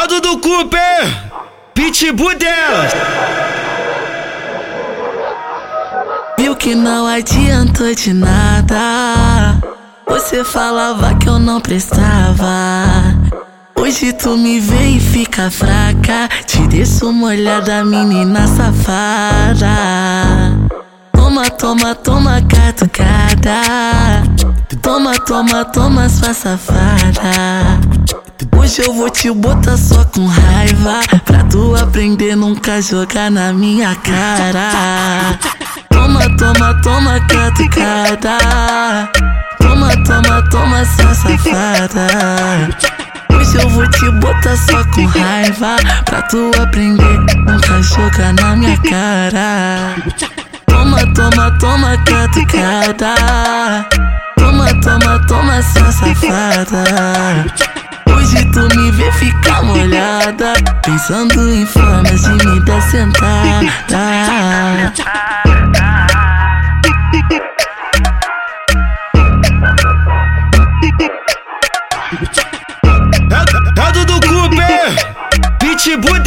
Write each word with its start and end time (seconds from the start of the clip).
É 0.00 0.02
o 0.02 0.06
Dudu 0.06 0.38
Cooper, 0.38 1.30
pitbull 1.74 2.34
delas. 2.38 2.90
Viu 6.38 6.56
que 6.56 6.74
não 6.74 7.06
adiantou 7.06 7.94
de 7.94 8.14
nada. 8.14 9.60
Você 10.08 10.42
falava 10.42 11.14
que 11.16 11.28
eu 11.28 11.38
não 11.38 11.60
prestava. 11.60 12.54
Hoje 13.76 14.14
tu 14.14 14.38
me 14.38 14.58
vê 14.58 14.86
e 14.86 15.00
fica 15.00 15.50
fraca. 15.50 16.30
Te 16.46 16.66
deixo 16.68 17.10
uma 17.10 17.28
olhada, 17.28 17.84
menina 17.84 18.46
safada. 18.46 19.66
Toma, 21.12 21.50
toma, 21.50 21.94
toma, 21.94 22.40
catucada. 22.48 23.60
Toma, 24.80 25.12
toma, 25.26 25.62
toma, 25.66 26.08
sua 26.08 26.32
safada. 26.32 27.89
Hoje 28.56 28.82
eu 28.82 28.94
vou 28.94 29.10
te 29.10 29.30
botar 29.32 29.76
só 29.76 30.04
com 30.04 30.26
raiva 30.26 31.00
Pra 31.24 31.42
tu 31.44 31.74
aprender 31.74 32.36
nunca 32.36 32.80
jogar 32.80 33.30
na 33.30 33.52
minha 33.52 33.94
cara. 33.96 35.38
Toma, 35.88 36.20
toma, 36.36 36.74
toma, 36.82 37.20
catucada 37.26 38.38
Toma, 39.58 39.90
toma, 40.04 40.42
toma, 40.50 40.84
sua 40.84 41.14
safada. 41.14 42.06
Hoje 43.32 43.56
eu 43.56 43.68
vou 43.70 43.88
te 43.90 44.10
botar 44.12 44.56
só 44.56 44.84
com 44.94 45.06
raiva 45.06 45.76
Pra 46.04 46.22
tu 46.22 46.50
aprender 46.62 47.18
nunca 47.46 47.82
jogar 47.82 48.32
na 48.34 48.56
minha 48.56 48.78
cara. 48.78 49.96
Toma, 50.66 50.98
toma, 51.14 51.50
toma, 51.58 51.96
catucada 52.04 53.14
Toma, 54.36 54.66
toma, 54.80 55.18
toma, 55.26 55.62
sua 55.62 55.92
safada 55.92 57.79
Hoje 58.32 58.44
tu 58.52 58.60
me 58.76 58.92
vê 58.92 59.10
ficar 59.10 59.60
molhada 59.64 60.52
Pensando 60.84 61.52
em 61.52 61.66
formas 61.66 62.20
de 62.20 62.46
me 62.46 62.64
dar 62.64 62.80
sentada. 62.80 63.66
É 73.76 73.92
Dudu 73.92 74.20
Cooper, 74.20 74.94
pitbull. 75.58 76.20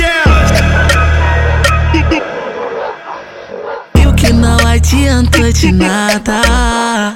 Viu 3.96 4.14
que 4.14 4.34
não 4.34 4.58
adiantou 4.68 5.54
de 5.54 5.72
nada. 5.72 7.16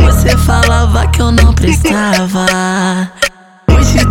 Você 0.00 0.36
falava 0.38 1.08
que 1.08 1.20
eu 1.22 1.32
não 1.32 1.52
prestava 1.52 2.46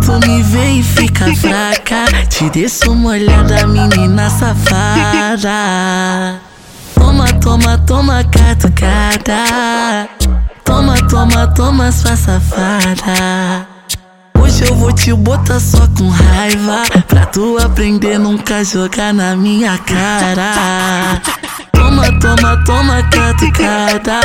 tu 0.08 0.26
me 0.26 0.42
vê 0.42 0.70
e 0.70 0.82
fica 0.82 1.26
fraca. 1.36 2.06
Te 2.30 2.48
deixo 2.48 2.90
uma 2.92 3.10
olhada, 3.10 3.66
menina 3.66 4.30
safada. 4.30 5.50
Toma, 6.94 7.26
toma, 7.34 7.76
toma, 7.78 8.24
catucada. 8.24 10.08
Toma, 10.64 10.96
toma, 11.08 11.46
toma, 11.48 11.92
sua 11.92 12.16
safada. 12.16 13.66
Hoje 14.40 14.64
eu 14.66 14.74
vou 14.76 14.92
te 14.92 15.12
botar 15.12 15.60
só 15.60 15.86
com 15.98 16.08
raiva. 16.08 16.84
Pra 17.06 17.26
tu 17.26 17.58
aprender 17.58 18.18
nunca 18.18 18.64
jogar 18.64 19.12
na 19.12 19.36
minha 19.36 19.76
cara. 19.76 21.20
Toma, 21.72 22.18
toma, 22.18 22.64
toma, 22.64 23.02
catucada. 23.10 24.20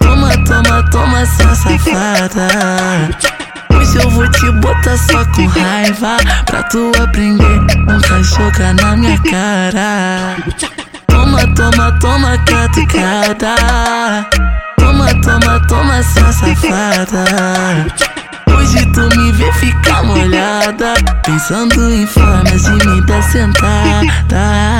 Toma, 0.00 0.30
toma, 0.44 0.82
toma, 0.90 1.24
sua 1.26 1.54
safada 1.54 3.35
Hoje 3.96 4.04
eu 4.04 4.10
vou 4.10 4.28
te 4.28 4.50
botar 4.50 4.96
só 4.98 5.24
com 5.26 5.46
raiva 5.46 6.18
Pra 6.44 6.62
tu 6.64 6.92
aprender 7.02 7.60
nunca 7.78 8.22
jogar 8.22 8.74
na 8.74 8.94
minha 8.94 9.18
cara. 9.18 10.36
Toma, 11.06 11.46
toma, 11.54 11.92
toma, 11.98 12.36
catucada. 12.44 13.56
Toma, 14.76 15.06
toma, 15.22 15.60
toma, 15.66 16.02
sua 16.02 16.30
safada. 16.30 17.86
Hoje 18.54 18.84
tu 18.92 19.18
me 19.18 19.32
vê 19.32 19.50
ficar 19.52 20.02
molhada 20.02 20.94
Pensando 21.24 21.90
em 21.90 22.06
formas 22.06 22.62
de 22.62 22.86
me 22.86 23.00
dar 23.06 23.22
sentada 23.22 24.75